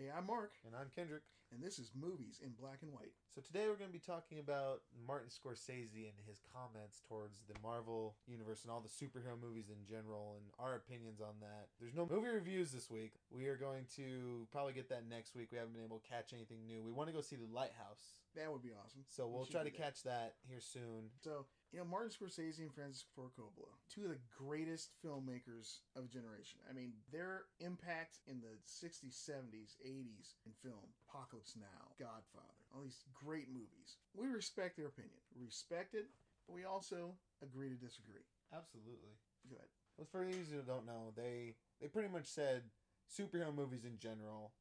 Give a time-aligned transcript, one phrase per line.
[0.00, 1.28] Hey, I'm Mark, And I'm Kendrick.
[1.52, 3.12] and this is Movies in Black and White.
[3.28, 7.58] So today we're going to be talking about Martin Scorsese and his comments towards the
[7.60, 11.68] Marvel universe and all the superhero movies in general and our opinions on that.
[11.76, 13.12] There's no movie reviews this week.
[13.28, 15.52] We are going to probably get that next week.
[15.52, 16.80] We haven't been able to catch anything new.
[16.80, 18.16] We want to go see The Lighthouse.
[18.36, 19.02] That would be awesome.
[19.08, 19.76] So We we'll should try to that.
[19.76, 21.10] catch that here soon.
[21.22, 26.04] So, you know, Martin Scorsese and Francis Ford Coppola, two of the greatest filmmakers of
[26.04, 26.60] a generation.
[26.68, 32.82] I mean, their impact in the 60s, 70s, 80s in film, Apocalypse Now, Godfather, all
[32.82, 33.98] these great movies.
[34.14, 35.18] We respect their opinion.
[35.34, 36.06] Respect it,
[36.46, 38.26] but we also agree to disagree.
[38.54, 39.18] Absolutely.
[39.48, 39.68] Go ahead.
[39.98, 42.62] Well, for those who don't know, they they pretty much said
[43.10, 44.52] superhero movies in general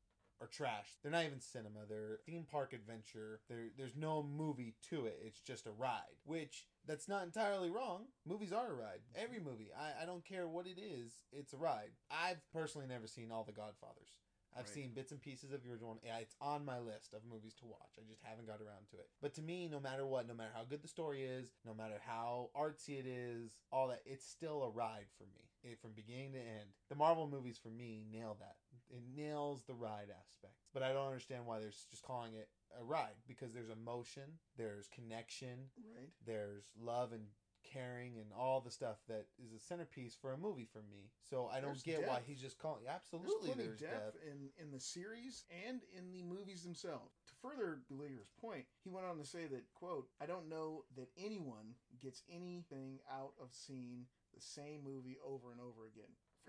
[0.42, 0.98] are trash.
[1.02, 1.80] They're not even cinema.
[1.88, 3.42] They're theme park adventure.
[3.50, 5.20] There there's no movie to it.
[5.24, 6.18] It's just a ride.
[6.26, 8.06] Which that's not entirely wrong.
[8.26, 9.02] Movies are a ride.
[9.16, 9.72] Every movie.
[9.78, 11.92] I, I don't care what it is, it's a ride.
[12.10, 14.16] I've personally never seen all the Godfathers.
[14.56, 14.74] I've Right.
[14.74, 16.00] seen bits and pieces of the original one.
[16.04, 18.00] Yeah, it's on my list of movies to watch.
[18.00, 19.08] I just haven't got around to it.
[19.22, 22.02] But to me, no matter what, no matter how good the story is, no matter
[22.04, 25.46] how artsy it is, all that, it's still a ride for me.
[25.62, 26.72] It, from beginning to end.
[26.90, 28.56] The Marvel movies for me nail that.
[28.90, 30.56] It nails the ride aspect.
[30.74, 34.24] But I don't understand why they're just calling it a ride because there's emotion,
[34.58, 36.10] there's connection, Right?
[36.26, 37.24] there's love and
[37.64, 41.12] caring and all the stuff that is a centerpiece for a movie for me.
[41.30, 44.18] So I don't There's get why he's just calling There's absolutely plenty there's depth, depth.
[44.26, 47.14] in in the series and in the movies themselves.
[47.28, 51.10] To further Beleaguer's point, he went on to say that quote, "I don't know that
[51.18, 55.59] anyone gets anything out of seeing the same movie over and over again."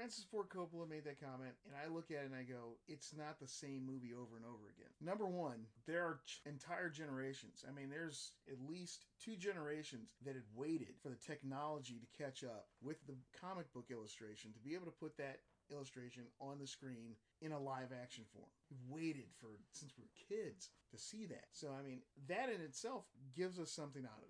[0.00, 3.12] Francis Ford Coppola made that comment, and I look at it and I go, it's
[3.12, 4.88] not the same movie over and over again.
[4.98, 7.66] Number one, there are ch- entire generations.
[7.68, 12.44] I mean, there's at least two generations that had waited for the technology to catch
[12.44, 16.66] up with the comic book illustration to be able to put that illustration on the
[16.66, 18.48] screen in a live action form.
[18.70, 21.52] We've waited for since we were kids to see that.
[21.52, 23.04] So I mean, that in itself
[23.36, 24.29] gives us something out of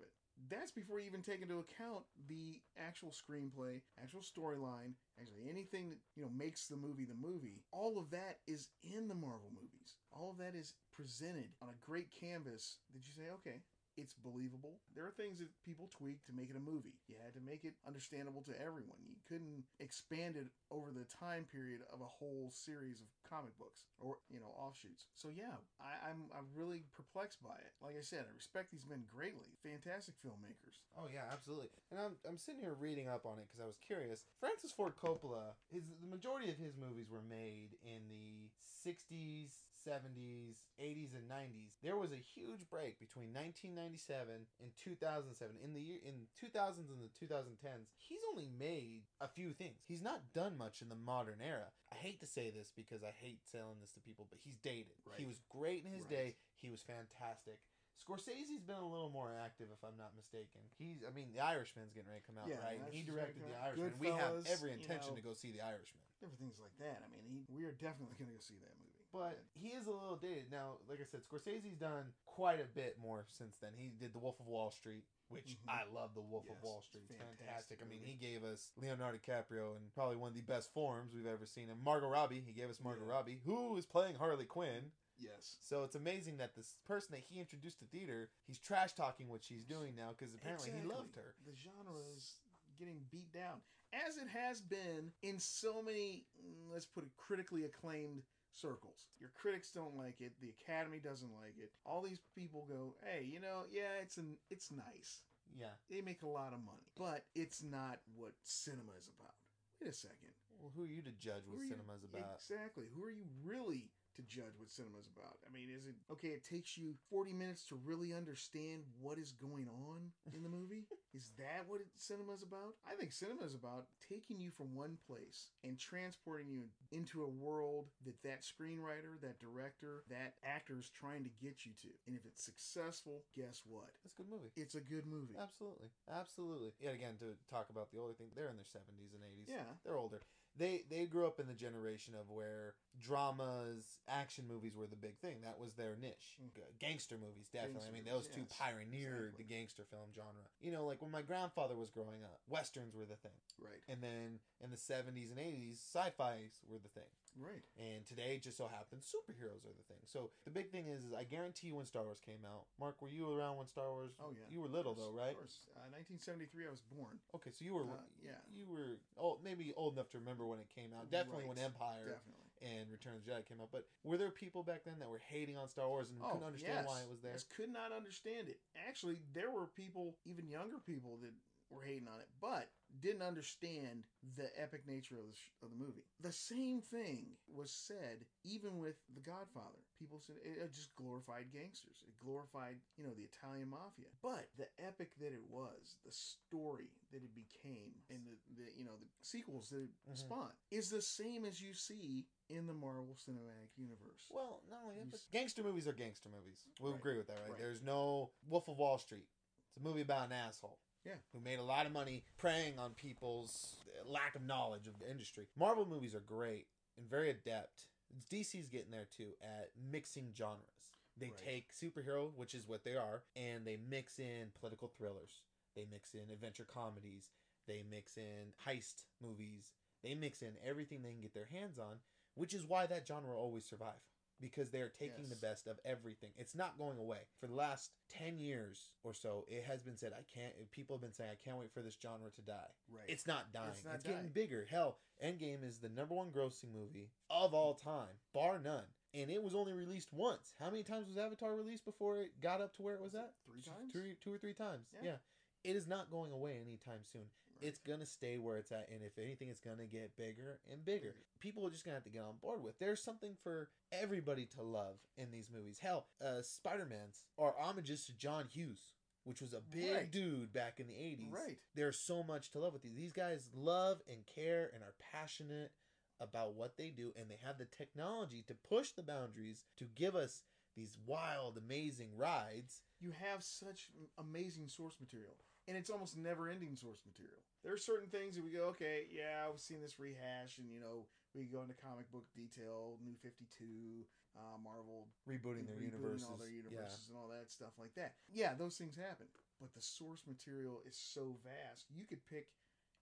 [0.51, 5.97] That's before you even take into account the actual screenplay, actual storyline, actually anything that
[6.15, 7.63] you know makes the movie the movie.
[7.71, 9.95] All of that is in the Marvel movies.
[10.11, 13.61] All of that is presented on a great canvas that you say, okay,
[14.01, 14.81] it's believable.
[14.97, 16.97] There are things that people tweak to make it a movie.
[17.05, 18.97] You had to make it understandable to everyone.
[19.05, 23.85] You couldn't expand it over the time period of a whole series of comic books
[24.01, 25.05] or you know offshoots.
[25.13, 27.71] So yeah, I, I'm I'm really perplexed by it.
[27.79, 29.53] Like I said, I respect these men greatly.
[29.61, 30.81] Fantastic filmmakers.
[30.97, 31.69] Oh yeah, absolutely.
[31.93, 34.25] And I'm I'm sitting here reading up on it because I was curious.
[34.41, 38.40] Francis Ford Coppola, his the majority of his movies were made in the
[38.81, 39.51] 60s,
[39.87, 41.73] 70s, 80s, and 90s.
[41.83, 44.25] There was a huge break between 1997
[44.61, 45.55] and 2007.
[45.63, 49.81] In the year in 2000s and the 2010s, he's only made a few things.
[49.87, 51.69] He's not done much in the modern era.
[51.91, 54.97] I hate to say this because I hate selling this to people, but he's dated.
[55.05, 55.19] Right.
[55.19, 56.33] He was great in his Right.
[56.33, 56.35] day.
[56.61, 57.59] He was fantastic.
[58.01, 60.61] Scorsese's been a little more active, if I'm not mistaken.
[60.77, 62.81] He's, I mean, The Irishman's getting ready to come out, Yeah, right?
[62.81, 63.53] And he directed The.
[63.61, 63.93] Irishman.
[64.01, 65.21] We have Goodfellas, every you intention know.
[65.21, 66.01] to go see The Irishman.
[66.21, 67.01] Different things like that.
[67.01, 68.87] I mean, he, we are definitely going to go see that movie.
[69.11, 70.47] But he is a little dated.
[70.53, 73.71] Now, like I said, Scorsese's done quite a bit more since then.
[73.75, 75.67] He did The Wolf of Wall Street, which Mhm.
[75.67, 77.09] I love The Wolf of Wall Street.
[77.09, 77.79] Fantastic fantastic.
[77.81, 81.25] I mean, he gave us Leonardo DiCaprio in probably one of the best forms we've
[81.27, 81.69] ever seen.
[81.69, 83.11] And Margot Robbie, he gave us Margot Yeah.
[83.11, 84.91] Robbie, who is playing Harley Quinn.
[85.19, 85.57] yes.
[85.59, 89.43] So it's amazing that this person that he introduced to theater, he's trash talking what
[89.43, 91.35] she's doing now because apparently he loved her.
[91.45, 92.37] The genre is
[92.79, 93.61] getting beat down,
[93.93, 96.25] as it has been in so many,
[96.71, 99.07] let's put it, critically acclaimed circles.
[99.19, 100.33] Your critics don't like it.
[100.41, 101.71] The Academy doesn't like it.
[101.85, 105.23] All these people go, "Hey, you know, yeah, it's an, it's nice.
[105.57, 105.73] Yeah.
[105.89, 109.35] They make a lot of money, but it's not what cinema is about."
[109.81, 110.35] Wait a second.
[110.59, 112.37] Well, who are you to judge what cinema is about?
[112.37, 112.85] Exactly.
[112.93, 113.89] Who are you really
[114.21, 115.41] to judge what cinema's about?
[115.47, 116.29] I mean, is it okay?
[116.29, 120.85] It takes you 40 minutes to really understand what is going on in the movie?
[121.13, 122.77] is that what it, cinema's about?
[122.85, 127.29] I think cinema is about taking you from one place and transporting you into a
[127.29, 131.89] world that that screenwriter, that director, that actor is trying to get you to.
[132.07, 133.89] And if it's successful, guess what?
[134.05, 134.51] It's a good movie.
[134.55, 135.35] It's a good movie.
[135.41, 136.71] Absolutely, absolutely.
[136.79, 139.49] Yet again, to talk about the older thing, they're in their seventies and eighties.
[139.49, 139.67] Yeah.
[139.83, 140.21] they're older.
[140.61, 145.17] They they grew up in the generation of where dramas, action movies were the big
[145.17, 145.37] thing.
[145.43, 146.37] That was their niche.
[146.53, 147.89] G- Gangster movies, definitely.
[147.89, 149.43] I mean, those Gangster, two pioneered exactly.
[149.43, 150.45] the gangster film genre.
[150.61, 153.81] You know, like when my grandfather was growing up, westerns were the thing, Right.
[153.89, 157.09] and then in the seventies and eighties, sci-fi's were the thing.
[157.39, 157.63] Right.
[157.79, 160.03] And today, just so happens, superheroes are the thing.
[160.05, 162.65] So the big thing is, is I guarantee you when Star Wars came out.
[162.79, 164.11] Mark, were you around when Star Wars?
[164.19, 164.45] Oh yeah.
[164.51, 165.31] You were little though, right?
[165.31, 165.67] Of course.
[165.75, 167.15] Uh, 1973, I was born.
[167.35, 168.35] Okay, so you were Uh, yeah.
[168.53, 171.09] you were oh maybe old enough to remember when it came out.
[171.09, 171.55] Definitely Right.
[171.55, 172.51] when Empire Definitely.
[172.79, 173.71] and Return of the Jedi came out.
[173.71, 176.85] But were there people back then that were hating on Star Wars and couldn't understand
[176.85, 177.31] why it was there?
[177.31, 178.59] Oh, Yes, could not understand it.
[178.87, 181.31] Actually, there were people, even younger people, that
[181.71, 182.69] were hating on it, but
[182.99, 184.03] didn't understand
[184.35, 186.03] the epic nature of the, sh- of the movie.
[186.19, 189.79] The same thing was said even with The Godfather.
[189.97, 192.03] People said it, just glorified gangsters.
[192.07, 194.11] It glorified, you know, the Italian mafia.
[194.21, 198.83] But the epic that it was, the story that it became, and the, the you
[198.83, 200.17] know the sequels that it Mhm.
[200.17, 204.27] spawned is the same as you see in the Marvel Cinematic Universe.
[204.29, 206.65] Well, not only that, but gangster movies are gangster movies.
[206.79, 206.99] We'll Right.
[206.99, 207.49] agree with that, right?
[207.51, 207.57] Right.
[207.59, 209.27] There's no Wolf of Wall Street.
[209.69, 210.79] It's a movie about an asshole.
[211.05, 211.13] Yeah.
[211.33, 213.75] Who made a lot of money preying on people's
[214.05, 215.47] lack of knowledge of the industry.
[215.57, 216.67] Marvel movies are great
[216.97, 217.85] and very adept.
[218.31, 220.97] DC's getting there too at mixing genres.
[221.17, 221.37] They Right.
[221.37, 225.41] take superhero, which is what they are, and they mix in political thrillers.
[225.75, 227.31] They mix in adventure comedies.
[227.67, 229.73] They mix in heist movies.
[230.03, 231.99] They mix in everything they can get their hands on,
[232.35, 234.01] which is why that genre always survive
[234.41, 236.31] because they're taking the best of everything.
[236.37, 237.19] It's not going away.
[237.39, 241.01] For the last 10 years or so, it has been said I can't people have
[241.01, 242.71] been saying I can't wait for this genre to die.
[242.91, 243.05] right.
[243.07, 243.69] It's not dying.
[243.69, 244.67] It's It's, not getting bigger.
[244.69, 248.85] Hell, Endgame is the number one grossing movie of all time, bar none.
[249.13, 250.53] And it was only released once.
[250.59, 253.33] How many times was Avatar released before it got up to where it was at?
[253.45, 253.91] three times.
[253.91, 254.87] Three, two or three times.
[254.93, 255.11] Yeah.
[255.11, 255.69] Yeah.
[255.69, 257.27] It is not going away anytime soon.
[257.61, 261.15] It's gonna stay where it's at, and if anything, it's gonna get bigger and bigger.
[261.39, 262.77] People are just gonna have to get on board with.
[262.79, 265.77] There's something for everybody to love in these movies.
[265.79, 268.93] Hell, uh, Spider Man's are homages to John Hughes,
[269.25, 270.11] which was a big Right.
[270.11, 271.31] dude back in the '80s.
[271.31, 271.59] Right.
[271.75, 272.95] There's so much to love with these.
[272.97, 275.71] These guys love and care and are passionate
[276.19, 280.15] about what they do, and they have the technology to push the boundaries to give
[280.15, 280.43] us
[280.75, 282.81] these wild, amazing rides.
[282.99, 285.35] you have such amazing source material
[285.67, 289.05] and it's almost never ending source material there are certain things that we go okay
[289.13, 293.15] yeah i've seen this rehash and you know we go into comic book detail new
[293.21, 294.05] 52
[294.35, 296.27] uh, marvel rebooting their rebooting universes.
[296.27, 296.63] all their Yeah.
[296.63, 299.27] universes and all that stuff like that yeah those things happen
[299.59, 302.47] but the source material is so vast you could pick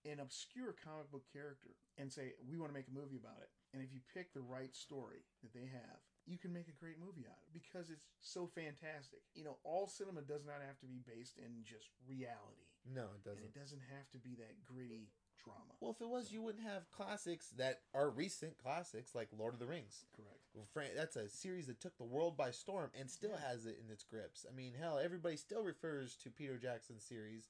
[0.06, 3.50] an obscure comic book character and say we want to make a movie about it
[3.74, 7.00] and if you pick the right story that they have you can make a great
[7.00, 10.78] movie out of it because it's so fantastic you know all cinema does not have
[10.80, 13.44] to be based in just reality No, it doesn't.
[13.44, 15.10] it doesn't have to be that gritty
[15.44, 19.54] drama Well, if it was, you wouldn't have classics that are recent classics like Lord
[19.54, 20.06] of the Rings.
[20.16, 23.50] correct Well, Fran- That's a series that took the world by storm and still Yeah.
[23.50, 24.46] has it in its grips.
[24.50, 27.48] I mean, hell, everybody still refers to Peter Jackson's series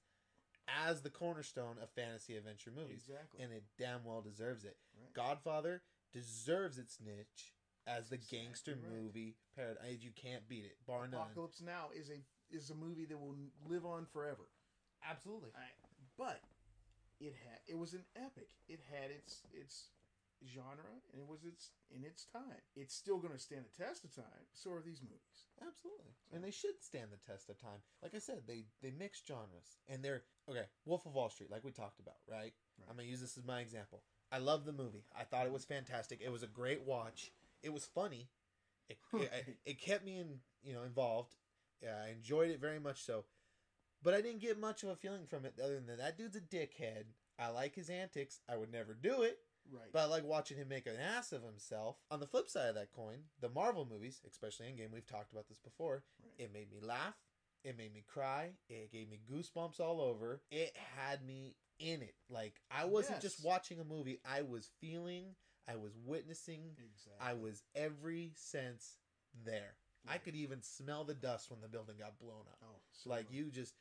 [0.68, 4.78] as the cornerstone of fantasy adventure movies, exactly and it damn well deserves it.
[5.02, 5.14] right.
[5.14, 5.82] Godfather
[6.14, 7.56] deserves its niche
[7.88, 8.92] as the That's gangster right.
[9.02, 10.00] movie paradise.
[10.02, 11.22] You can't beat it, bar none.
[11.22, 12.22] apocalypse now is a
[12.56, 13.36] is a movie that will
[13.68, 14.50] live on forever
[15.08, 15.50] Absolutely.
[15.56, 15.70] I,
[16.18, 16.42] but
[17.20, 18.50] it had it was an epic.
[18.68, 19.90] It had its its
[20.48, 22.64] genre and it was its in its time.
[22.76, 24.48] It's still going to stand the test of time.
[24.54, 25.48] So are these movies.
[25.62, 26.16] Absolutely.
[26.34, 27.80] And they should stand the test of time.
[28.02, 29.80] Like I said, they they mix genres.
[29.88, 32.54] And they're okay, Wolf of Wall Street, like we talked about, right?
[32.78, 32.88] Right.
[32.90, 34.04] I'm gonna use this as my example.
[34.32, 35.06] I love the movie.
[35.18, 36.22] I thought it was fantastic.
[36.24, 37.32] It was a great watch.
[37.64, 38.30] It was funny.
[38.90, 41.36] It it, it kept me in you know involved.
[41.82, 43.26] Yeah, I enjoyed it very much so.
[44.02, 46.42] But I didn't get much of a feeling from it other than that dude's a
[46.42, 47.06] dickhead.
[47.38, 48.40] I like his antics.
[48.50, 49.40] I would never do it.
[49.72, 49.92] Right.
[49.92, 51.98] But I like watching him make an ass of himself.
[52.10, 55.48] On the flip side of that coin, the Marvel movies, especially Endgame, we've talked about
[55.48, 56.46] this before, right.
[56.46, 57.16] it made me laugh.
[57.63, 58.51] It made me cry.
[58.70, 60.42] It gave me goosebumps all over.
[60.50, 62.16] It had me in it.
[62.30, 65.36] Like, I wasn't just watching a movie, I was feeling,
[65.72, 67.14] I was witnessing, exactly.
[67.22, 68.98] I was every sense
[69.46, 69.76] there.
[70.08, 73.28] I could even smell the dust when the building got blown up Oh, so like
[73.32, 73.74] you just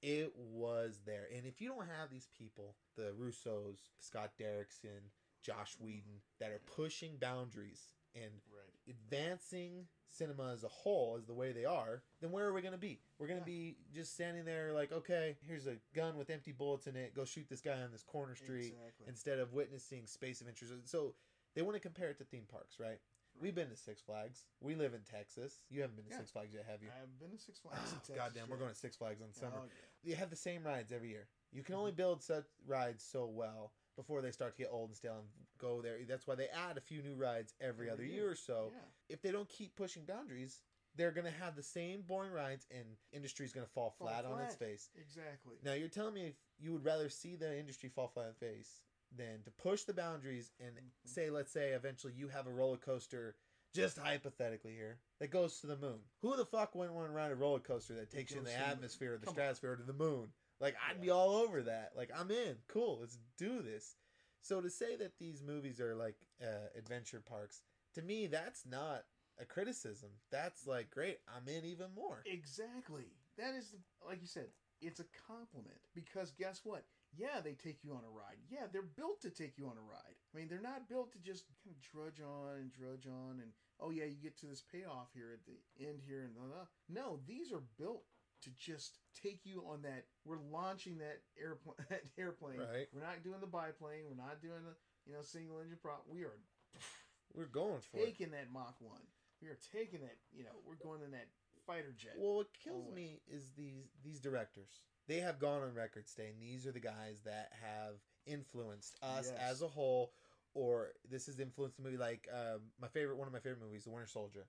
[0.00, 5.10] it was there and if you don't have these people the russos scott derrickson
[5.42, 5.86] josh mm-hmm.
[5.86, 8.72] whedon that are pushing boundaries and Right.
[8.88, 12.72] advancing cinema as a whole as the way they are then where are we going
[12.72, 13.56] to be we're going to Yeah.
[13.72, 17.24] be just standing there like okay here's a gun with empty bullets in it go
[17.24, 19.06] shoot this guy on this corner street Exactly.
[19.06, 21.14] instead of witnessing space adventures so
[21.54, 22.98] they want to compare it to theme parks right
[23.40, 24.46] We've been to Six Flags.
[24.60, 25.60] We live in Texas.
[25.70, 26.18] You haven't been to Yeah.
[26.18, 26.88] Six Flags yet, have you?
[26.90, 27.92] I've been to Six Flags.
[27.92, 29.52] in Texas, Goddamn, we're going to Six Flags in summer.
[29.58, 29.64] Oh,
[30.02, 30.10] yeah.
[30.10, 31.28] You have the same rides every year.
[31.52, 31.78] You can Mm-hmm.
[31.78, 35.26] only build such rides so well before they start to get old and stale and
[35.58, 35.98] go there.
[36.08, 38.14] That's why they add a few new rides every, Every other year.
[38.22, 38.70] year or so.
[38.72, 38.78] yeah.
[39.08, 40.62] If they don't keep pushing boundaries,
[40.94, 44.24] they're going to have the same boring rides and industry's going to fall, Fall flat,
[44.24, 44.88] on its face.
[44.96, 45.56] Exactly.
[45.64, 48.38] Now, you're telling me if you would rather see the industry fall flat on its
[48.38, 48.82] face
[49.16, 50.90] than to push the boundaries and Mhm.
[51.04, 53.34] say, let's say, eventually you have a roller coaster,
[53.74, 55.98] just hypothetically here, that goes to the moon.
[56.22, 58.50] Who the fuck wouldn't want to ride a roller coaster that takes you in the
[58.50, 58.70] to the moon.
[58.70, 60.32] atmosphere of the stratosphere to the moon?
[60.60, 61.02] Like, I'd Yeah.
[61.02, 61.96] be all over that.
[61.96, 62.56] Like, I'm in.
[62.68, 63.96] Cool, let's do this.
[64.40, 67.62] So to say that these movies are like uh, adventure parks,
[67.94, 69.06] To me, that's not
[69.40, 70.10] a criticism.
[70.30, 72.22] That's like, great, I'm in even more.
[72.26, 73.06] Exactly.
[73.36, 73.74] That is,
[74.06, 74.48] like you said,
[74.80, 76.84] it's a compliment because guess what?
[77.16, 78.36] Yeah, they take you on a ride.
[78.50, 80.14] Yeah, they're built to take you on a ride.
[80.32, 83.52] I mean, they're not built to just kind of drudge on and drudge on and
[83.80, 86.66] oh yeah, you get to this payoff here at the end here and blah, blah.
[86.88, 88.04] No, these are built
[88.42, 90.04] to just take you on that.
[90.24, 91.76] We're launching that airplane.
[91.90, 92.58] That airplane.
[92.58, 92.88] Right.
[92.94, 94.04] We're not doing the biplane.
[94.08, 94.74] We're not doing the
[95.06, 96.04] you know single engine prop.
[96.08, 96.36] We are
[97.34, 98.04] We're going for it.
[98.06, 99.00] taking that Mach one.
[99.42, 100.16] We are taking that.
[100.36, 101.28] You know, we're going in that
[101.66, 102.14] fighter jet.
[102.18, 104.80] Well, what kills me is these these directors.
[105.06, 107.94] They have gone on record saying these are the guys that have
[108.26, 109.40] influenced us Yes.
[109.40, 110.12] as a whole,
[110.54, 111.96] or this has influenced the movie.
[111.96, 114.46] Like um, my favorite, one of my favorite movies, The Winter Soldier,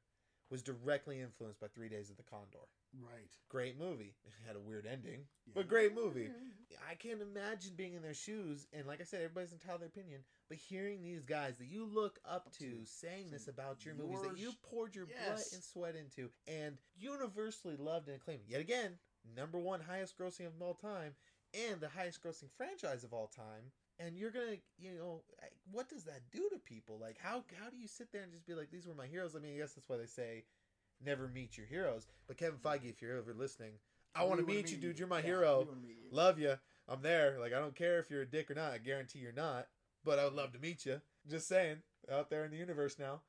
[0.49, 2.65] was directly influenced by Three Days of the Condor.
[3.01, 3.29] right.
[3.49, 4.15] Great movie.
[4.25, 5.53] It had a weird ending, Yeah.
[5.55, 6.29] but great movie.
[6.29, 6.89] Mm-hmm.
[6.89, 8.67] I can't imagine being in their shoes.
[8.73, 10.21] And like I said, everybody's entitled to their opinion.
[10.47, 12.85] But hearing these guys that you look up to To.
[12.85, 17.75] saying this about your movies that you poured your blood and sweat into and universally
[17.77, 18.97] loved and acclaimed, yet again,
[19.35, 21.13] number one highest grossing of all time
[21.53, 23.71] and the highest grossing franchise of all time.
[23.99, 25.23] And you're gonna, you know,
[25.71, 26.97] what does that do to people?
[26.99, 29.35] Like, how how do you sit there and just be like, these were my heroes?
[29.35, 30.45] I mean, I guess that's why they say,
[31.03, 32.07] never meet your heroes.
[32.27, 32.67] But Kevin mm-hmm.
[32.67, 33.73] Feige, if you're ever listening,
[34.15, 34.99] I want to meet you, dude.
[34.99, 36.09] You're my Yeah, hero we wanna meet you.
[36.11, 36.55] love you.
[36.87, 37.37] I'm there.
[37.39, 38.71] Like I don't care if you're a dick or not.
[38.73, 39.67] I guarantee you're not.
[40.03, 41.01] But I would love to meet you.
[41.29, 41.77] Just saying,
[42.09, 43.21] out there in the universe now.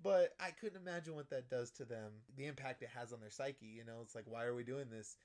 [0.00, 2.12] But I couldn't imagine what that does to them.
[2.36, 3.66] The impact it has on their psyche.
[3.66, 5.16] You know, it's like why are we doing this?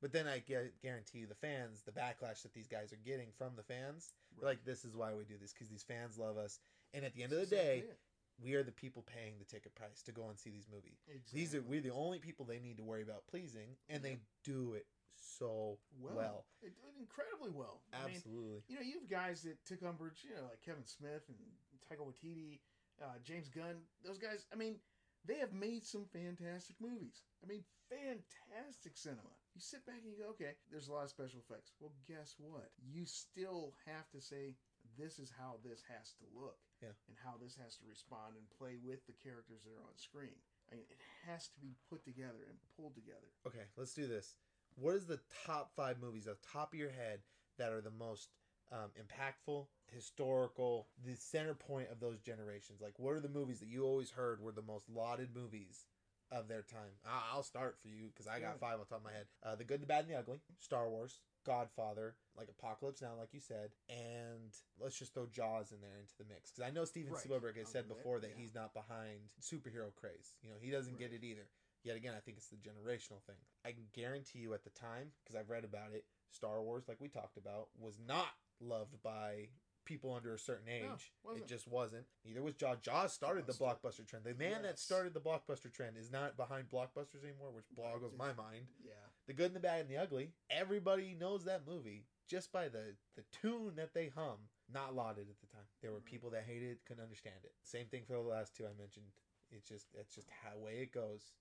[0.00, 3.28] But then I gu- guarantee you, the fans, the backlash that these guys are getting
[3.38, 6.36] from the fans, they're like, this is why we do this because these fans love
[6.36, 6.58] us.
[6.94, 7.96] And at the end of the day, Exactly
[8.42, 11.02] we are the people paying the ticket price to go and see these movies.
[11.06, 11.20] it.
[11.32, 14.74] These are we're the only people they need to worry about pleasing, and they do
[14.74, 16.44] it so well, well.
[16.62, 17.82] It incredibly well.
[17.92, 18.62] I mean, Absolutely.
[18.68, 21.38] you know, you have guys that took umbrage, you know, like Kevin Smith and
[21.82, 22.60] Taika Waititi,
[23.02, 23.76] uh, James Gunn.
[24.04, 24.76] Those guys, I mean,
[25.26, 27.22] they have made some fantastic movies.
[27.42, 29.34] I mean, fantastic cinema.
[29.54, 31.72] You sit back and you go, okay, there's a lot of special effects.
[31.76, 32.72] Well, guess what?
[32.80, 34.56] You still have to say,
[34.96, 36.56] this is how this has to look.
[36.80, 36.96] Yeah.
[37.08, 40.40] And how this has to respond and play with the characters that are on screen.
[40.72, 43.28] I mean, it has to be put together and pulled together.
[43.46, 44.34] Okay, let's do this.
[44.74, 47.20] What is the top five movies off the top of your head
[47.58, 48.30] that are the most
[48.72, 52.80] um, impactful, historical, the center point of those generations?
[52.80, 55.84] Like, what are the movies that you always heard were the most lauded movies
[56.32, 56.90] of their time?
[57.04, 59.26] I- I'll start for you because I got five on top of my head.
[59.42, 63.34] Uh, the Good, the Bad, and the Ugly, Star Wars, Godfather, like Apocalypse Now, like
[63.34, 66.84] you said, and let's just throw Jaws in there into the mix because I know
[66.84, 67.22] Steven Right.
[67.22, 68.40] Spielberg has I'll said before that yeah.
[68.40, 70.34] he's not behind superhero craze.
[70.42, 71.46] You know, he doesn't get it either.
[71.84, 73.42] Yet again, I think it's the generational thing.
[73.64, 77.00] I can guarantee you at the time, because I've read about it, Star Wars, like
[77.00, 78.28] we talked about, was not
[78.60, 79.48] loved by
[79.84, 81.12] people under a certain age.
[81.36, 82.04] it just wasn't.
[82.24, 82.78] Neither was Jaws.
[82.82, 84.24] Jaws started the blockbuster trend.
[84.24, 88.32] The man that started the blockbuster trend is not behind blockbusters anymore, which boggles my
[88.32, 88.66] mind.
[88.84, 88.92] Yeah.
[89.26, 90.30] The Good and the Bad and the Ugly.
[90.50, 94.38] Everybody knows that movie just by the the tune that they hum.
[94.72, 95.66] Not lauded at the time.
[95.82, 97.52] There were people that hated it, couldn't understand it.
[97.62, 99.04] Same thing for the last two I mentioned.
[99.50, 101.32] It's just it's just how way it goes.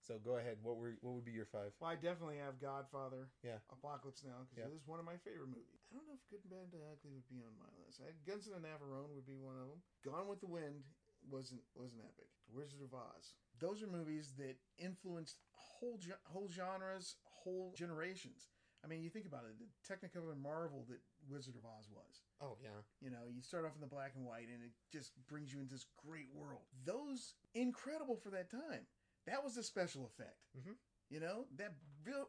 [0.00, 0.56] So go ahead.
[0.62, 1.72] What were what would be your five?
[1.78, 3.28] Well, I definitely have Godfather.
[3.44, 3.60] Yeah.
[3.70, 4.72] Apocalypse Now because Yeah.
[4.72, 5.84] it is one of my favorite movies.
[5.92, 8.00] I don't know if Good and Bad and Ugly would be on my list.
[8.00, 9.82] I Guns and Navarone would be one of them.
[10.02, 10.84] Gone with the Wind
[11.28, 12.28] wasn't wasn't epic.
[12.48, 13.36] Wizard of Oz.
[13.60, 18.48] Those are movies that influenced whole whole genres, whole generations.
[18.82, 22.22] I mean, you think about it, the Technicolor marvel that Wizard of Oz was.
[22.40, 22.80] Oh yeah.
[23.00, 25.60] You know, you start off in the black and white, and it just brings you
[25.60, 26.62] into this great world.
[26.84, 28.86] Those incredible for that time.
[29.26, 30.38] That was a special effect.
[30.56, 30.76] Mhm.
[31.08, 31.74] You know that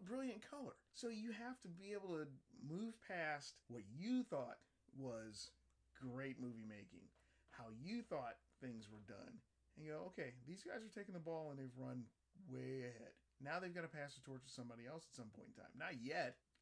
[0.04, 0.76] brilliant color.
[0.94, 2.28] So you have to be able to
[2.62, 4.60] move past what you thought
[4.94, 5.52] was
[5.94, 7.08] great movie making,
[7.52, 9.42] how you thought things were done,
[9.78, 11.52] and go, okay, these guys are taking the ball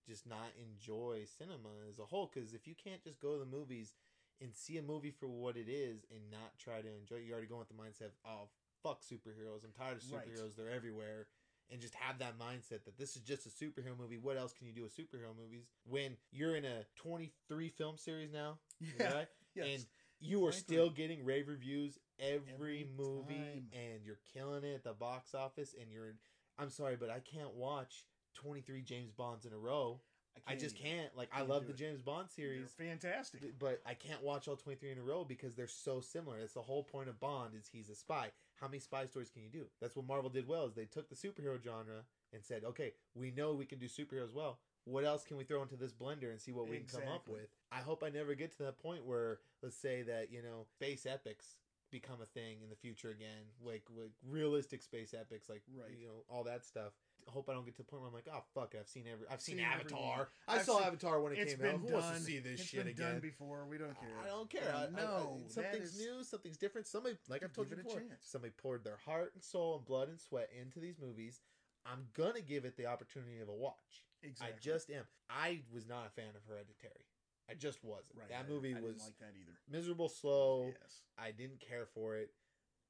[0.08, 2.30] just not enjoy cinema as a whole.
[2.34, 3.94] Because if you can't just go to the movies
[4.42, 7.32] and see a movie for what it is and not try to enjoy it, you
[7.34, 8.50] already go with the mindset of, oh,
[8.82, 9.64] fuck superheroes.
[9.64, 10.26] I'm tired of Right.
[10.26, 10.56] superheroes.
[10.56, 11.28] They're everywhere
[11.72, 14.18] and just have that mindset that this is just a superhero movie.
[14.18, 18.32] What else can you do with superhero movies when you're in a 23 film series
[18.32, 18.58] now?
[19.00, 19.28] right?
[19.56, 19.68] Yes.
[19.68, 19.86] And
[20.20, 20.60] you are 23.
[20.60, 23.68] still getting rave reviews every, Every movie time.
[23.74, 26.14] and you're killing it at the box office and you're
[26.60, 28.06] I'm sorry, but I can't watch
[28.36, 30.02] 23 James Bonds in a row
[30.48, 31.16] I just can't.
[31.16, 31.78] Like I Can't love the it.
[31.78, 32.72] James Bond series.
[32.78, 33.42] They're fantastic.
[33.60, 36.40] But I can't watch all 23 in a row because they're so similar.
[36.40, 38.32] That's the whole point of Bond is he's a spy.
[38.60, 39.66] How many spy stories can you do?
[39.80, 43.32] That's what Marvel did well is they took the superhero genre and said, "Okay, we
[43.32, 44.60] know we can do superheroes well.
[44.86, 47.28] What else can we throw into this blender and see what we can come up
[47.28, 50.64] with?" I hope I never get to that point where let's say that, you know,
[50.64, 51.58] space epics
[51.92, 55.92] become a thing in the future again, like like realistic space epics like Right.
[55.98, 56.94] you know, all that stuff.
[57.28, 58.88] I hope I don't get to the point where I'm like, "Oh fuck, it, I've
[58.88, 60.14] seen every I've seen, Seen Avatar.
[60.14, 60.26] everything.
[60.48, 61.76] I I've saw seen- Avatar when it came out.
[61.82, 61.94] Who done.
[61.94, 63.66] wants to see this It's shit been again?" done before.
[63.70, 64.10] We don't care.
[64.24, 64.74] I don't care.
[64.74, 66.88] I, no, I- something's new, something's different.
[66.88, 70.20] Somebody, like I've told you before, somebody poured their heart and soul and blood and
[70.20, 71.42] sweat into these movies.
[71.86, 74.06] I'm gonna give it the opportunity of a watch.
[74.24, 74.56] Exactly.
[74.56, 75.04] I just am.
[75.30, 77.06] I was not a fan of Hereditary.
[77.50, 78.18] I just wasn't.
[78.20, 78.28] right.
[78.30, 79.58] that movie I was like that either.
[79.70, 80.66] miserable, slow.
[80.82, 81.02] Yes.
[81.18, 82.32] I didn't care for it.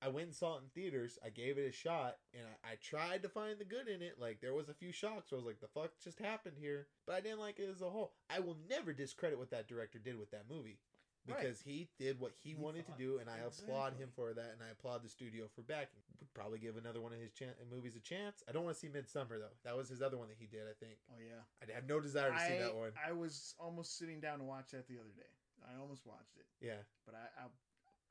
[0.01, 1.17] I went and saw it in theaters.
[1.25, 4.17] I gave it a shot, and I, I tried to find the good in it.
[4.19, 6.87] Like there was a few shocks where I was like, "The fuck just happened here?"
[7.05, 8.13] But I didn't like it as a whole.
[8.29, 10.79] I will never discredit what that director did with that movie
[11.27, 11.39] Right.
[11.39, 14.51] because he did what he, He wanted to do, and I applaud him for that,
[14.53, 15.99] and I applaud the studio for backing.
[16.19, 18.43] Would probably give another one of his chan- movies a chance.
[18.47, 19.53] I don't want to see Midsummer though.
[19.65, 20.61] That was his other one that he did.
[20.69, 21.41] I think Oh yeah.
[21.61, 22.91] I have no desire to see that one.
[22.95, 25.29] I was almost sitting down to watch that the other day.
[25.67, 27.47] I almost watched it, Yeah, but I, I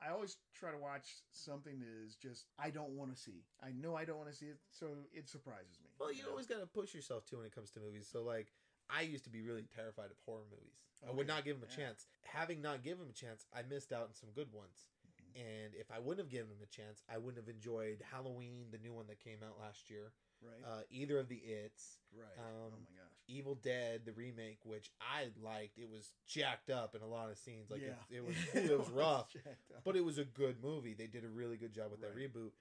[0.01, 3.43] I always try to watch something that is just I don't want to see.
[3.63, 5.89] I know I don't want to see it, so it surprises me.
[5.99, 6.29] Well, you know?
[6.29, 8.07] always got to push yourself too when it comes to movies.
[8.11, 8.53] So, like,
[8.89, 10.77] I used to be really terrified of horror movies.
[11.07, 11.85] I would not give them a yeah.
[11.87, 12.07] chance.
[12.25, 14.87] Having not given them a chance, I missed out on some good ones.
[15.05, 15.41] Mhm.
[15.41, 18.79] And if I wouldn't have given them a chance, I wouldn't have enjoyed Halloween, the
[18.79, 20.13] new one that came out last year.
[20.41, 22.37] right, Uh, either of the It's, right.
[22.37, 23.16] um, oh my gosh.
[23.27, 25.77] Evil Dead, the remake, which I liked.
[25.77, 27.69] It was jacked up in a lot of scenes.
[27.69, 29.35] Like yeah, it, it was, it was rough
[29.83, 30.93] but it was a good movie.
[30.93, 32.51] They did a really good job with that reboot.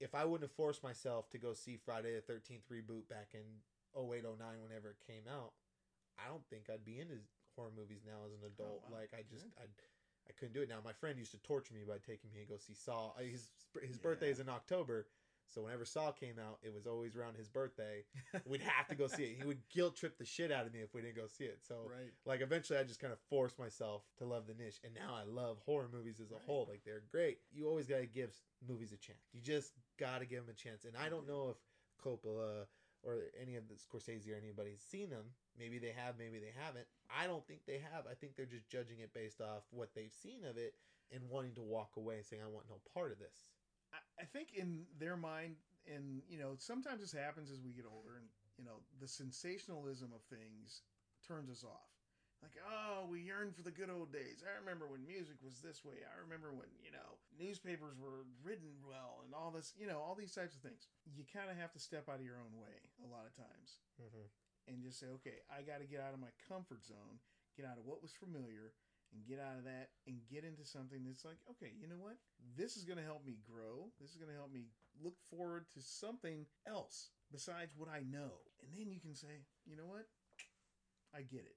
[0.00, 3.44] If I wouldn't have forced myself to go see Friday the Thirteenth reboot back in
[3.94, 5.52] 08, 09, whenever it came out,
[6.18, 7.14] I don't think I'd be into
[7.56, 8.84] horror movies now as an oh, adult.
[8.88, 8.98] wow.
[8.98, 9.46] Like I just.
[9.58, 9.64] I
[10.28, 10.76] I couldn't do it now.
[10.84, 13.10] My friend used to torture me by taking me to go see Saw.
[13.18, 13.48] His
[13.82, 14.02] his Yeah.
[14.02, 15.08] birthday is in October.
[15.50, 18.04] So whenever Saw came out, it was always around his birthday.
[18.46, 19.36] We'd have to go see it.
[19.38, 21.58] He would guilt trip the shit out of me if we didn't go see it.
[21.66, 22.12] So right.
[22.24, 25.24] like eventually I just kind of forced myself to love the niche and now I
[25.24, 26.42] love horror movies as a Right.
[26.46, 28.34] whole like they're great you always got to give
[28.66, 31.50] movies a chance you just got to give them a chance and I don't know
[31.50, 31.56] if
[32.04, 32.66] Coppola
[33.02, 35.24] or any of the Scorsese or anybody's seen them
[35.58, 38.68] maybe they have maybe they haven't I don't think they have I think they're just
[38.68, 40.74] judging it based off what they've seen of it
[41.12, 43.50] and wanting to walk away and saying I want no part of this
[43.92, 47.84] I, I think in their mind, and you know, sometimes this happens as we get
[47.88, 50.82] older, and you know, the sensationalism of things
[51.26, 51.90] turns us off.
[52.40, 54.40] Like, oh, we yearn for the good old days.
[54.40, 56.00] I remember when music was this way.
[56.08, 60.16] I remember when you know newspapers were written well, and all this, you know, all
[60.16, 60.88] these types of things.
[61.04, 63.84] You kind of have to step out of your own way a lot of times,
[64.00, 64.26] mm-hmm.
[64.72, 67.20] and just say, okay, I got to get out of my comfort zone,
[67.60, 68.72] get out of what was familiar,
[69.12, 72.16] and get out of that and get into something that's like, okay, you know what?
[72.56, 73.90] This is going to help me grow.
[74.00, 74.66] This is going to help me
[75.02, 78.42] look forward to something else besides what I know.
[78.62, 80.06] And then you can say, you know what?
[81.14, 81.56] I get it.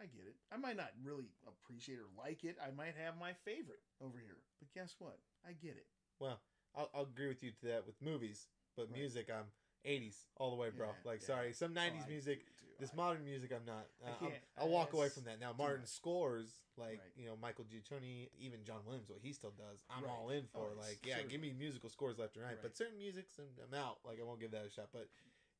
[0.00, 0.36] I get it.
[0.52, 2.56] I might not really appreciate or like it.
[2.62, 4.38] I might have my favorite over here.
[4.60, 5.18] But guess what?
[5.46, 5.86] I get it.
[6.20, 6.40] well
[6.76, 8.98] I'll, I'll agree with you to that with movies but Right.
[9.00, 9.46] music I'm
[9.86, 11.26] 80s all the way bro Yeah, like yeah.
[11.26, 12.44] sorry some 90s Oh, music do.
[12.80, 13.86] This I- modern music, I'm not.
[14.04, 14.42] I Uh, I'll, can't.
[14.56, 15.40] I'll walk away from that.
[15.40, 17.12] Now, Martin scores like Right.
[17.16, 19.82] you know Michael Giacchino, even John Williams, what he still does.
[19.90, 20.12] I'm Right.
[20.12, 20.70] all in for.
[20.70, 22.52] Oh, like, yeah, give me musical scores left and right.
[22.52, 22.62] Right.
[22.62, 23.98] But certain musics, I'm, I'm out.
[24.04, 24.90] Like, I won't give that a shot.
[24.92, 25.08] But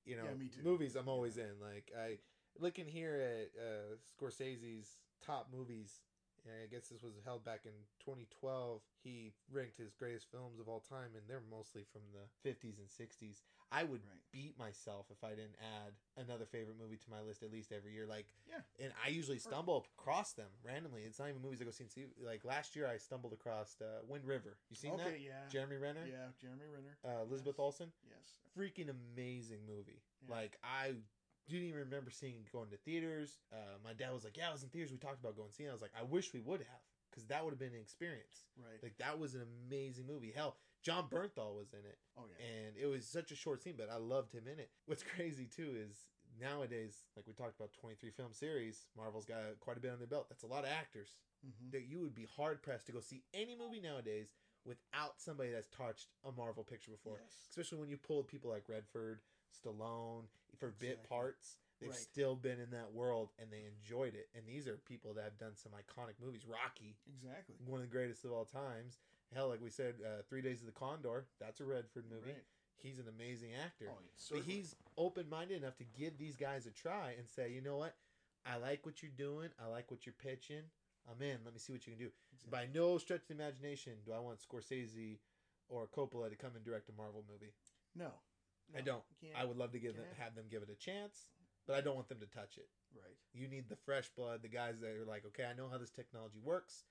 [0.04, 1.58] you know, Yeah, movies, I'm always in.
[1.60, 2.20] Like, I
[2.60, 6.00] looking here at uh, Scorsese's top movies.
[6.46, 8.80] I guess this was held back in 2012.
[9.02, 12.88] He ranked his greatest films of all time, and they're mostly from the 50s and
[12.88, 13.42] 60s.
[13.70, 14.14] I would Right.
[14.32, 17.92] beat myself if I didn't add another favorite movie to my list at least every
[17.92, 18.06] year.
[18.06, 18.62] Like, Yeah.
[18.78, 21.04] and I usually stumble across them randomly.
[21.04, 22.06] It's not even movies I go see and see.
[22.16, 24.56] Like last year, I stumbled across uh, Wind River.
[24.70, 25.20] You seen okay, that?
[25.20, 25.48] yeah.
[25.48, 26.96] Jeremy Renner, Yeah, Jeremy Renner.
[27.04, 27.60] uh, Elizabeth Yes.
[27.60, 27.92] Olsen.
[28.08, 28.38] Yes.
[28.56, 30.02] Freaking amazing movie.
[30.26, 30.34] Yeah.
[30.34, 30.94] Like I
[31.46, 33.38] didn't even remember seeing going to theaters.
[33.52, 34.92] Uh, my dad was like, "Yeah, I was in theaters.
[34.92, 35.68] We talked about going to see." it.
[35.68, 36.82] I was like, "I wish we would have."
[37.18, 38.46] Because that would have been an experience.
[38.56, 38.78] Right.
[38.82, 40.32] Like that was an amazing movie.
[40.34, 42.46] Hell, Jon Bernthal was in it oh yeah.
[42.46, 44.70] and it was such a short scene, but I loved him in it.
[44.86, 46.06] What's crazy too is
[46.40, 49.98] nowadays, like we talked about, twenty three film series, Marvel's got quite a bit on
[49.98, 50.28] their belt.
[50.28, 53.22] That's a lot of actors hmm that you would be hard pressed to go see
[53.32, 57.18] any movie nowadays without somebody that's touched a Marvel picture before.
[57.22, 57.34] Yes.
[57.50, 59.20] Especially when you pulled people like Redford,
[59.54, 60.24] Stallone
[60.58, 61.56] for bit parts.
[61.80, 61.98] They've Right.
[61.98, 64.28] still been in that world and they enjoyed it.
[64.34, 66.44] And these are people that have done some iconic movies.
[66.46, 67.56] Rocky, Exactly.
[67.64, 68.98] one of the greatest of all times.
[69.32, 71.28] Hell, like we said, uh, Three Days of the Condor.
[71.38, 72.32] That's a Redford movie.
[72.32, 72.44] Right.
[72.76, 73.88] He's an amazing actor.
[73.90, 73.98] Oh,
[74.30, 77.76] but he's open minded enough to give these guys a try and say, you know
[77.76, 77.96] what?
[78.46, 79.50] I like what you're doing.
[79.58, 80.62] I like what you're pitching.
[81.10, 81.38] I'm in.
[81.44, 82.12] Let me see what you can do.
[82.32, 82.50] Exactly.
[82.50, 85.18] By no stretch of the imagination do I want Scorsese
[85.68, 87.52] or Coppola to come and direct a Marvel movie.
[87.94, 88.12] no,
[88.76, 89.02] I don't.
[89.34, 91.30] I would love to give them, have them give it a chance,
[91.68, 92.66] but I don't want them to touch it.
[92.96, 93.14] right.
[93.34, 95.90] You need the fresh blood, the guys that are like, okay, I know how this
[95.90, 96.84] technology works.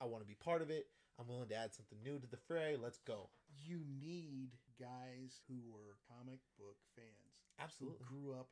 [0.00, 0.88] I want to be part of it.
[1.18, 2.76] I'm willing to add something new to the fray.
[2.76, 3.30] Let's go.
[3.64, 8.48] You need guys who were comic book fans who grew up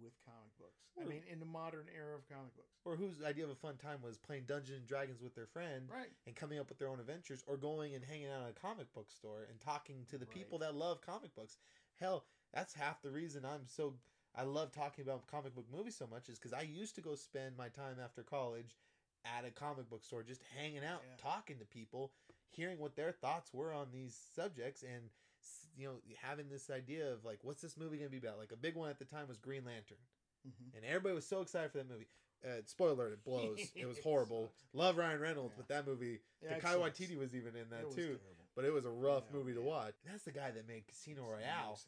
[0.00, 0.86] with comic books.
[1.00, 2.78] I mean, in the modern era of comic books.
[2.84, 5.88] Or whose idea of a fun time was playing Dungeons and Dragons with their friend
[5.90, 6.12] Right.
[6.26, 8.92] and coming up with their own adventures, or going and hanging out at a comic
[8.94, 10.34] book store and talking to the Right.
[10.34, 11.58] people that love comic books.
[11.98, 13.98] Hell, that's half the reason I'm so
[14.38, 17.14] I love talking about comic book movies so much is because I used to go
[17.16, 18.76] spend my time after college
[19.24, 21.16] at a comic book store just hanging out, Yeah.
[21.18, 22.12] talking to people,
[22.50, 25.10] hearing what their thoughts were on these subjects, and
[25.76, 28.38] you know having this idea of like, what's this movie gonna be about?
[28.38, 29.98] Like a big one at the time was Green Lantern
[30.44, 32.06] hmm and everybody was so excited for that movie.
[32.44, 33.72] Uh, spoiler: alert, it blows.
[33.74, 34.44] it was horrible.
[34.46, 34.62] sucked.
[34.72, 35.62] Love Ryan Reynolds, Yeah.
[35.66, 36.78] but that movie, Yeah, it Taika.
[36.78, 38.02] Waititi was even in that It too.
[38.02, 38.46] terrible.
[38.54, 39.94] But it was a rough Yeah, movie to watch.
[40.06, 41.78] That's the guy that made Casino Royale.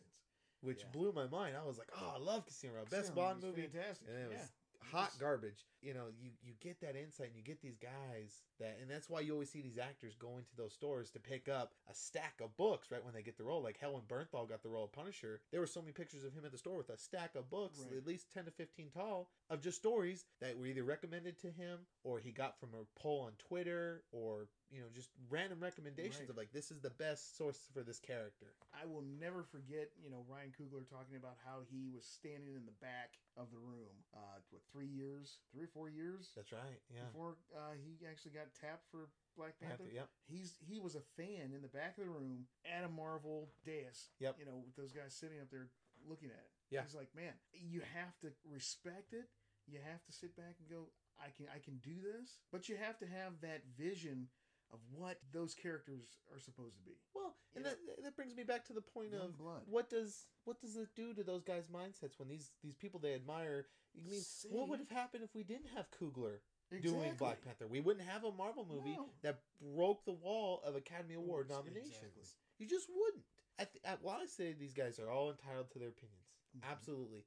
[0.61, 0.89] Which Yeah.
[0.93, 1.57] blew my mind.
[1.57, 4.09] I was like, oh, I love Casino Royale, best Casino Bond movie, Fantastic.
[4.09, 4.89] and it was yeah.
[4.91, 5.67] hot garbage.
[5.83, 9.09] You know, you you get that insight, and you get these guys that, and that's
[9.09, 12.41] why you always see these actors going to those stores to pick up a stack
[12.43, 13.63] of books right when they get the role.
[13.63, 15.41] Like Helen Bernthal got the role of Punisher.
[15.51, 17.79] There were so many pictures of him at the store with a stack of books,
[17.81, 17.97] Right.
[17.99, 21.87] at least ten to fifteen tall, of just stories that were either recommended to him
[22.05, 26.31] or he got from a poll on Twitter or you know just random recommendations Right.
[26.31, 28.55] of like this is the best source for this character.
[28.71, 32.65] I will never forget, you know, Ryan Coogler talking about how he was standing in
[32.67, 36.81] the back of the room, uh, what three years, three or four years That's right.
[36.89, 37.03] Yeah.
[37.11, 39.91] before uh, he actually got tapped for Black Panther.
[39.91, 40.09] Panther, yep.
[40.27, 44.11] He's he was a fan in the back of the room at a Marvel dais.
[44.23, 44.37] Yep.
[44.39, 45.69] You know, with those guys sitting up there
[46.07, 46.53] looking at it.
[46.71, 46.83] Yeah.
[46.87, 49.27] He's like, man, you have to respect it.
[49.67, 52.39] You have to sit back and go, I can I can do this.
[52.51, 54.29] But you have to have that vision
[54.73, 56.97] of what those characters are supposed to be.
[57.15, 59.63] Well, and You that, that brings me back to the point Young of blood.
[59.67, 63.15] what does what does it do to those guys' mindsets when these these people they
[63.15, 63.67] admire?
[63.99, 66.39] I mean, what would have happened if we didn't have Coogler
[66.81, 67.67] doing Black Panther?
[67.67, 69.11] We wouldn't have a Marvel movie No.
[69.23, 71.91] that broke the wall of Academy Award nominations.
[71.97, 72.23] exactly.
[72.59, 73.25] You just wouldn't.
[73.59, 76.71] I th- I, while I say these guys are all entitled to their opinions, Mhm.
[76.71, 77.25] absolutely.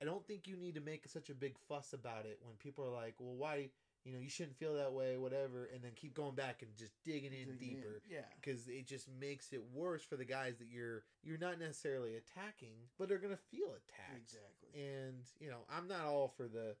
[0.00, 2.84] I don't think you need to make such a big fuss about it when people
[2.86, 3.70] are like, "Well, why?"
[4.04, 6.92] You know, you shouldn't feel that way, whatever, and then keep going back and just
[7.04, 7.58] digging in Digging in.
[7.76, 8.20] deeper Yeah.
[8.40, 12.88] because it just makes it worse for the guys that you're you're not necessarily attacking,
[12.98, 14.16] but are gonna feel attacked.
[14.16, 14.80] Exactly.
[14.80, 16.76] And you know, I'm not all for the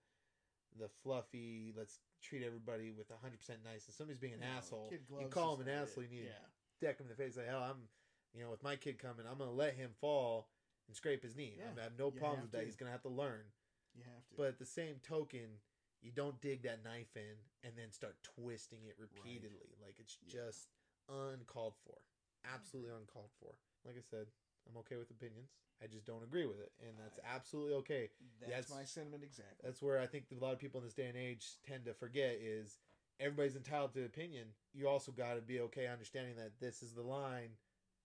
[0.78, 1.74] the fluffy.
[1.76, 3.86] Let's treat everybody with 100 percent nice.
[3.86, 4.90] And somebody's being an No, asshole.
[5.20, 6.04] You call him an asshole.
[6.04, 6.10] it.
[6.10, 6.32] You need yeah.
[6.80, 7.36] to deck him in the face.
[7.36, 7.88] Like hell, I'm
[8.34, 10.48] you know, with my kid coming, I'm gonna let him fall
[10.86, 11.56] and scrape his knee.
[11.58, 12.60] Yeah, I have no you problems with that.
[12.60, 12.64] to.
[12.66, 13.42] He's gonna have to learn.
[13.94, 14.34] You have to.
[14.36, 15.60] But at the same token,
[16.02, 19.74] you don't dig that knife in and then start twisting it repeatedly.
[19.82, 20.32] Like it's Yeah.
[20.48, 20.68] just
[21.08, 21.98] uncalled for.
[22.44, 23.00] Absolutely mm-hmm.
[23.00, 23.54] uncalled for.
[23.84, 24.26] Like I said,
[24.68, 25.50] I'm okay with opinions.
[25.82, 26.72] I just don't agree with it.
[26.80, 28.10] And that's I- absolutely okay.
[28.40, 29.62] that's that's- my sentiment exactly.
[29.62, 31.94] That's where I think a lot of people in this day and age tend to
[31.94, 32.78] forget is
[33.20, 34.54] everybody's entitled to opinion.
[34.72, 37.50] You also got to be okay understanding that this is the line.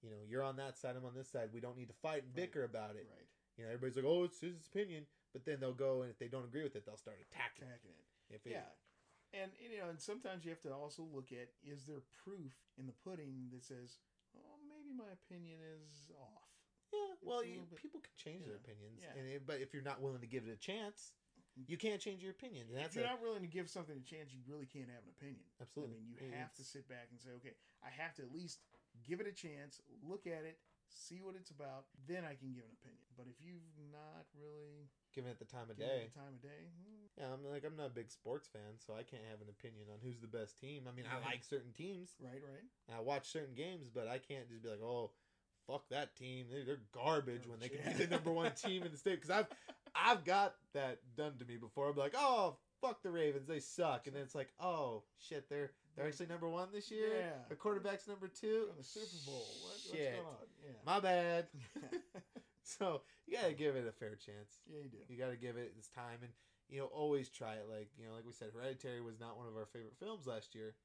[0.02, 1.50] You know, you're on that side, I'm on this side.
[1.54, 2.36] We don't need to fight and Right.
[2.36, 3.08] bicker about it.
[3.10, 3.28] right.
[3.58, 6.30] You know, everybody's like, "Oh, it's his opinion," but then they'll go and if they
[6.30, 7.68] don't agree with it, they'll start attacking.
[7.68, 8.34] Attacking it.
[8.34, 8.70] If it, Yeah.
[9.34, 12.86] And you know, and sometimes you have to also look at is there proof in
[12.86, 13.98] the pudding that says,
[14.38, 16.54] "Oh, maybe my opinion is off."
[16.94, 19.18] Yeah, well, you, bit- people can change their opinions, yeah.
[19.18, 21.66] and it, but if you're not willing to give it a chance, mm-hmm.
[21.66, 22.70] you can't change your opinion.
[22.70, 25.02] If that's you're a, not willing to give something a chance, you really can't have
[25.02, 25.50] an opinion.
[25.58, 25.98] absolutely.
[25.98, 28.62] I mean, you have to sit back and say, "Okay, I have to at least
[29.02, 30.62] give it a chance, look at it,
[30.94, 34.90] see what it's about, then I can give an opinion." But if you've not really
[35.14, 36.10] given it the time of day.
[36.16, 39.04] time of day, hmm, Yeah, I'm like I'm not a big sports fan, so I
[39.04, 40.88] can't have an opinion on who's the best team.
[40.88, 44.18] I mean, I like certain teams, right, right, and I watch certain games, but I
[44.18, 45.12] can't just be like, "Oh,
[45.68, 46.48] fuck that team.
[46.50, 49.30] They're, they're garbage when they can be the number one team in the state." Because
[49.30, 49.48] I've
[49.96, 51.90] I've got that done to me before.
[51.90, 53.48] I'm like, "Oh, fuck the Ravens.
[53.48, 57.10] They suck," and then it's like, "Oh shit, they're they're actually number one this year.
[57.20, 57.32] Yeah.
[57.50, 59.46] The quarterback's number 2 in the Super Bowl.
[59.62, 60.48] What, what's going on?
[60.64, 61.48] Yeah, My bad.
[62.64, 64.64] So you gotta give it a fair chance.
[64.66, 65.04] Yeah, you do.
[65.08, 66.32] You gotta give it its time, and
[66.70, 67.68] you know, always try it.
[67.70, 70.56] Like you know, like we said, Hereditary was not one of our favorite films last
[70.56, 70.76] year,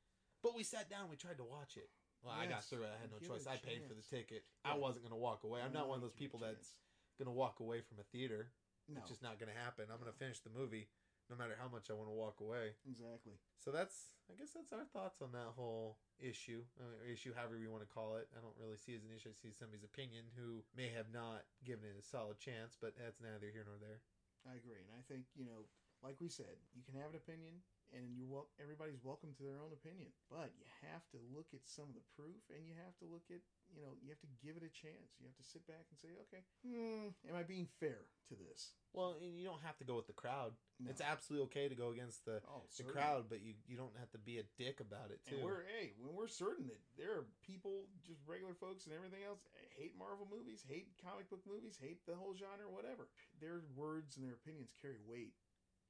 [0.43, 1.89] but we sat down, we tried to watch it.
[2.23, 2.91] Well, I got through it.
[2.91, 3.47] I had no Give choice.
[3.47, 4.43] I paid for the ticket.
[4.67, 5.63] I wasn't gonna walk away.
[5.63, 6.75] I'm not one of those Give it a people that's
[7.17, 8.51] gonna walk away from a theater.
[8.91, 9.87] no, It's just not gonna happen.
[9.87, 10.91] I'm gonna finish the movie,
[11.29, 12.75] no matter how much I want to walk away.
[12.89, 13.37] exactly.
[13.61, 17.61] So that's, I guess that's our thoughts on that whole issue, uh, or issue, however
[17.61, 18.29] you want to call it.
[18.33, 19.31] I don't really see it as an issue.
[19.31, 23.21] I see somebody's opinion who may have not given it a solid chance, but that's
[23.21, 24.01] neither here nor there.
[24.47, 25.67] I agree, and I think you know
[26.03, 27.59] like we said, you can have an opinion,
[27.95, 30.13] and you're wel- everybody's welcome to their own opinion.
[30.31, 33.25] But you have to look at some of the proof, and you have to look
[33.31, 33.41] at
[33.73, 35.17] you know you have to give it a chance.
[35.21, 38.77] You have to sit back and say, okay, hmm, am I being fair to this?
[38.93, 40.57] Well, and you don't have to go with the crowd.
[40.81, 40.89] No.
[40.89, 44.09] It's absolutely okay to go against the, oh, the crowd, but you, you don't have
[44.15, 45.37] to be a dick about it too.
[45.37, 49.27] And we're hey, when we're certain that there are people, just regular folks and everything
[49.27, 49.43] else,
[49.77, 53.11] hate Marvel movies, hate comic book movies, hate the whole genre, whatever.
[53.43, 55.35] Their words and their opinions carry weight.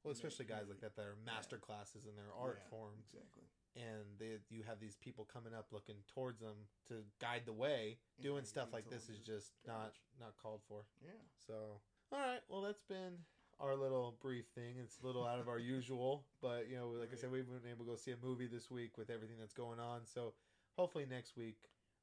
[0.04, 3.44] Well, especially guys like that that are master classes in their art Yeah, form, Exactly.
[3.76, 6.56] and they you have these people coming up looking towards them
[6.88, 7.98] to guide the way.
[8.20, 10.84] Doing you stuff like this is just not not called for.
[11.02, 11.10] Yeah.
[11.46, 11.80] So,
[12.12, 12.40] all right.
[12.48, 13.18] Well, that's been
[13.60, 14.76] our little brief thing.
[14.82, 17.70] It's a little out of our usual, but you know, like I said, we've been
[17.70, 20.02] able to go see a movie this week with everything that's going on.
[20.06, 20.34] So,
[20.76, 21.56] hopefully next week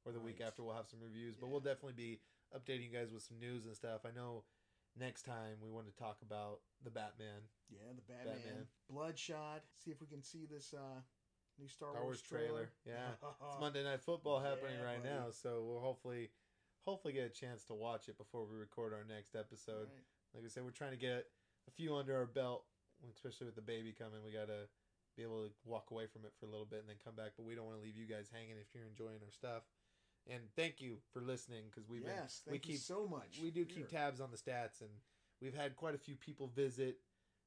[0.04, 1.34] or the week after we'll have some reviews.
[1.34, 1.52] But Yeah.
[1.52, 2.20] we'll definitely be
[2.54, 4.02] updating you guys with some news and stuff.
[4.04, 4.44] I know
[4.98, 8.66] next time we want to talk about the Batman Yeah, the Batman, Batman.
[8.90, 9.62] Bloodshot.
[9.82, 11.00] See if we can see this uh
[11.58, 12.68] new Star, Star Wars Wars, trailer.
[12.86, 13.16] Yeah.
[13.48, 15.14] It's Monday Night Football happening Yeah, right buddy.
[15.14, 16.30] now, so we'll hopefully
[16.84, 19.88] hopefully get a chance to watch it before we record our next episode.
[19.90, 20.34] Right.
[20.34, 21.26] Like I said, we're trying to get
[21.66, 22.64] a few under our belt,
[23.12, 24.20] especially with the baby coming.
[24.24, 24.68] We got to
[25.16, 27.32] be able to walk away from it for a little bit and then come back.
[27.36, 29.64] But we don't want to leave you guys hanging if you're enjoying our stuff.
[30.28, 33.38] And thank you for listening because we've yes, been we keep so much.
[33.42, 34.00] we do keep Here.
[34.00, 34.90] tabs on the stats and
[35.40, 36.96] we've had quite a few people visit,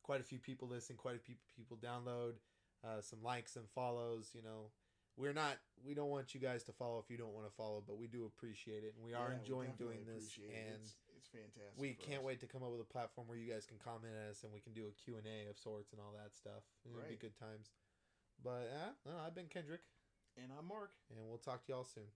[0.03, 2.33] quite a few people listen, quite a few people download,
[2.85, 4.31] uh, some likes and follows.
[4.33, 4.71] You know,
[5.17, 7.83] we're not we don't want you guys to follow if you don't want to follow,
[7.85, 10.55] but we do appreciate it and we are enjoying definitely doing this it.
[10.55, 11.75] and it's, it's fantastic.
[11.75, 12.25] we can't us.
[12.25, 14.53] wait to come up with a platform where you guys can comment at us and
[14.53, 17.19] we can do a q&a of sorts and all that stuff it'll be Right.
[17.19, 17.71] good times
[18.43, 19.81] but uh, no, i've been kendrick
[20.39, 20.91] And I'm Mark.
[21.11, 22.11] and we'll talk to y'all soon